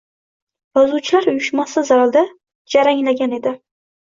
[0.79, 2.25] Yozuvchilar uyushmasi zalida
[2.79, 3.55] jaranglagan edi.